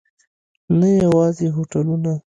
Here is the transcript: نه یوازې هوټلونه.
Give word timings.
نه 0.79 0.89
یوازې 1.03 1.47
هوټلونه. 1.55 2.11